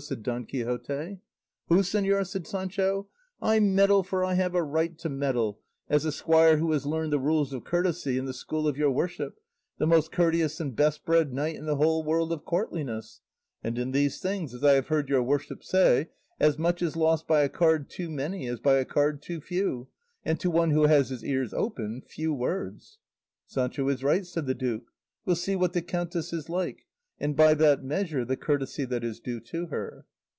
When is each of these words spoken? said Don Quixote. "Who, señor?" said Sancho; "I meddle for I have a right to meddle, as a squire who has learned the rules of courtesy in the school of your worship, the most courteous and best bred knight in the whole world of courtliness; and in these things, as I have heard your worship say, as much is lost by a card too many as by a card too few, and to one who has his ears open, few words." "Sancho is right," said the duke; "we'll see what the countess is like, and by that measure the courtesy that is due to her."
said 0.00 0.22
Don 0.22 0.46
Quixote. 0.46 1.18
"Who, 1.68 1.80
señor?" 1.80 2.26
said 2.26 2.46
Sancho; 2.46 3.08
"I 3.42 3.60
meddle 3.60 4.02
for 4.02 4.24
I 4.24 4.32
have 4.32 4.54
a 4.54 4.62
right 4.62 4.96
to 4.96 5.10
meddle, 5.10 5.60
as 5.90 6.06
a 6.06 6.10
squire 6.10 6.56
who 6.56 6.72
has 6.72 6.86
learned 6.86 7.12
the 7.12 7.18
rules 7.18 7.52
of 7.52 7.64
courtesy 7.64 8.16
in 8.16 8.24
the 8.24 8.32
school 8.32 8.66
of 8.66 8.78
your 8.78 8.90
worship, 8.90 9.38
the 9.76 9.86
most 9.86 10.10
courteous 10.10 10.58
and 10.58 10.74
best 10.74 11.04
bred 11.04 11.34
knight 11.34 11.54
in 11.56 11.66
the 11.66 11.76
whole 11.76 12.02
world 12.02 12.32
of 12.32 12.46
courtliness; 12.46 13.20
and 13.62 13.78
in 13.78 13.90
these 13.90 14.20
things, 14.20 14.54
as 14.54 14.64
I 14.64 14.72
have 14.72 14.86
heard 14.88 15.10
your 15.10 15.22
worship 15.22 15.62
say, 15.62 16.08
as 16.40 16.58
much 16.58 16.80
is 16.80 16.96
lost 16.96 17.26
by 17.28 17.42
a 17.42 17.50
card 17.50 17.90
too 17.90 18.08
many 18.08 18.46
as 18.48 18.58
by 18.58 18.76
a 18.76 18.86
card 18.86 19.20
too 19.20 19.42
few, 19.42 19.88
and 20.24 20.40
to 20.40 20.50
one 20.50 20.70
who 20.70 20.84
has 20.84 21.10
his 21.10 21.22
ears 21.22 21.52
open, 21.52 22.00
few 22.06 22.32
words." 22.32 22.96
"Sancho 23.46 23.86
is 23.90 24.02
right," 24.02 24.24
said 24.24 24.46
the 24.46 24.54
duke; 24.54 24.84
"we'll 25.26 25.36
see 25.36 25.56
what 25.56 25.74
the 25.74 25.82
countess 25.82 26.32
is 26.32 26.48
like, 26.48 26.86
and 27.22 27.36
by 27.36 27.52
that 27.52 27.82
measure 27.84 28.24
the 28.24 28.34
courtesy 28.34 28.86
that 28.86 29.04
is 29.04 29.20
due 29.20 29.38
to 29.38 29.66
her." 29.66 30.06